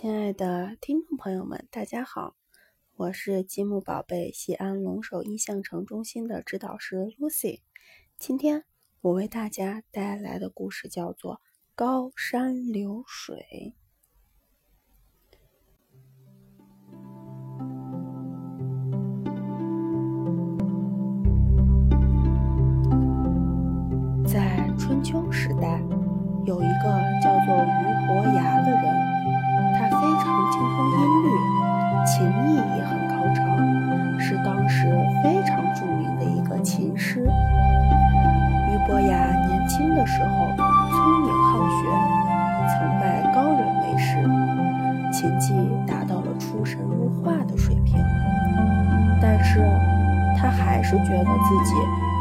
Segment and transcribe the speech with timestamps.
[0.00, 2.34] 亲爱的听众朋友们，大家好，
[2.96, 7.60] 我是积木宝贝西安龙首印象城中心的指导师 Lucy。
[8.18, 8.64] 今天
[9.02, 11.34] 我为大家带来的故事叫做
[11.74, 13.74] 《高山流水》。
[45.20, 45.52] 琴技
[45.86, 47.94] 达到了出神入化的水平。
[49.20, 49.60] 但是，
[50.38, 51.74] 他还是觉得自己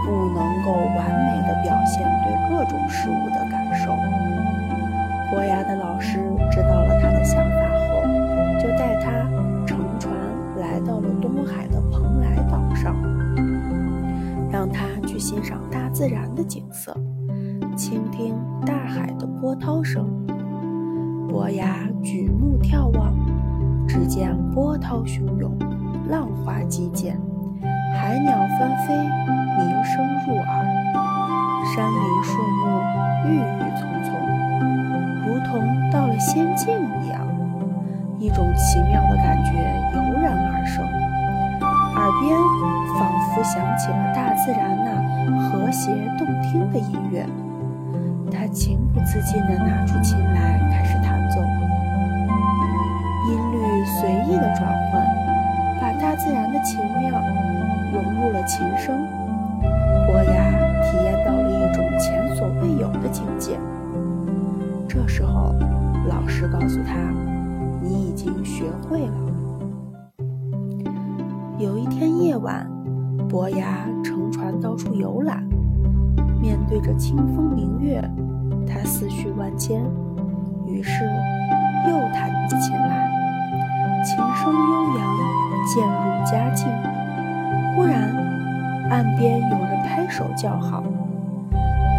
[0.05, 3.95] 不能够完美的表现对各种事物的感受。
[5.31, 6.19] 伯牙的老师
[6.51, 8.03] 知道了他的想法后，
[8.59, 9.11] 就带他
[9.65, 10.13] 乘船
[10.59, 10.79] 来。
[10.87, 12.95] 到了东海的蓬莱岛上，
[14.49, 16.95] 让他去欣赏大自然的景色，
[17.75, 18.33] 倾听
[18.65, 20.07] 大海的波涛声。
[21.27, 22.48] 伯牙举目，
[23.89, 25.51] 只见波涛汹涌，
[26.07, 27.17] 浪花激溅，
[27.97, 30.63] 海鸟纷飞，鸣声入耳，
[31.75, 32.69] 山林树木
[33.25, 33.41] 郁郁
[33.75, 34.13] 葱葱，
[35.25, 36.69] 如同到了仙境
[37.01, 37.27] 一样。
[38.19, 39.53] 一种奇妙的感觉
[39.95, 40.85] 油然而生，
[41.95, 42.37] 耳边
[42.93, 47.25] 仿佛响起了大自然那和谐动听的音乐。
[48.31, 50.15] 他情不自禁地拿出琴
[56.29, 57.19] 自然的奇妙
[57.91, 58.95] 融入了琴声。
[60.05, 60.51] 伯牙
[60.83, 63.57] 体验到了一种前所未有的境界。
[64.87, 65.55] 这时候，
[66.07, 66.93] 老师告诉他。
[67.81, 69.13] 你已经学会了。
[71.57, 72.69] 有一天夜晚，
[73.27, 75.43] 伯牙乘船到处游览，
[76.39, 78.07] 面对着清风明月，
[78.67, 79.81] 他思绪万千，
[80.67, 81.03] 于是
[81.87, 83.09] 又弹起琴来。
[84.05, 85.17] 琴声悠扬，
[85.65, 86.67] 渐入佳境。
[87.75, 88.13] 忽然，
[88.89, 90.83] 岸边有人拍手叫好。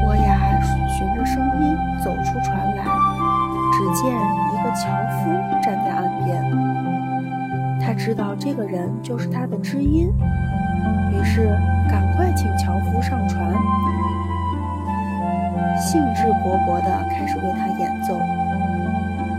[0.03, 2.85] 伯牙循着声音走出船来，
[3.73, 4.13] 只见。
[4.53, 5.31] 一个樵夫
[5.63, 6.45] 站在岸边，
[7.81, 10.13] 他知道这个人就是他的知音，
[11.11, 11.59] 于是
[11.89, 13.55] 赶快请樵夫上船，
[15.79, 18.15] 兴致勃勃地开始为他演奏。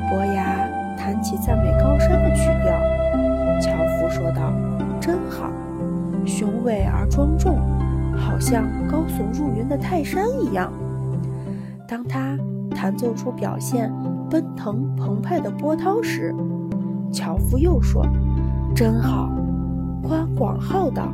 [0.10, 2.74] 伯牙弹起赞美高山的曲调，
[3.60, 4.52] 樵夫说道
[5.02, 5.50] ：“真好，
[6.26, 7.58] 雄伟而庄重，
[8.16, 10.72] 好像高耸入云的泰山一样。”
[11.90, 12.38] 当他
[12.74, 13.92] 弹奏出表现。
[14.32, 16.34] 奔腾澎湃的波涛时，
[17.12, 18.08] 樵夫又说
[18.74, 19.30] ：“真好，
[20.02, 21.12] 宽广浩荡，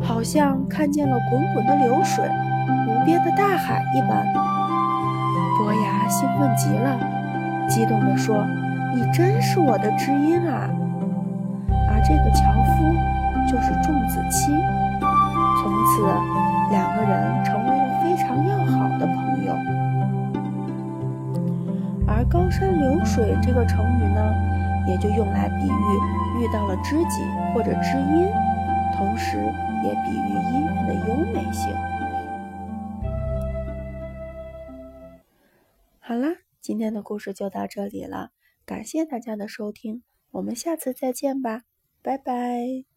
[0.00, 2.24] 好像看见了滚滚的流水，
[2.86, 4.24] 无边的大海一般。”
[5.58, 7.00] 伯牙兴奋极了，
[7.68, 8.46] 激动地说
[8.94, 10.70] ：“你真是我的知音啊！”
[13.52, 14.50] 就是仲子期。
[15.60, 16.02] 从此，
[16.70, 19.52] 两个人成为了非常要好的朋友。
[22.08, 24.32] 而“高山流水”这个成语呢，
[24.88, 27.22] 也就用来比喻遇到了知己
[27.54, 28.26] 或者知音，
[28.96, 29.36] 同时
[29.84, 31.70] 也比喻音乐的优美性。
[36.00, 36.28] 好啦，
[36.60, 38.30] 今天的故事就到这里了，
[38.64, 41.62] 感谢大家的收听，我们下次再见吧，
[42.02, 42.91] 拜拜。